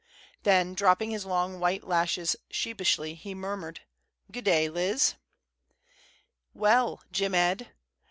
Then, 0.41 0.73
dropping 0.73 1.11
his 1.11 1.27
long 1.27 1.59
white 1.59 1.83
lashes 1.83 2.35
sheepishly, 2.49 3.13
he 3.13 3.35
murmured, 3.35 3.81
"Good 4.31 4.45
day, 4.45 4.67
Liz." 4.67 5.13
"Well, 6.55 7.03
Jim 7.11 7.35
Ed!" 7.35 7.69